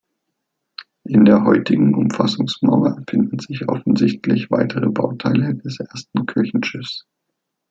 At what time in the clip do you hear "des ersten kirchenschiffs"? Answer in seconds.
5.57-7.05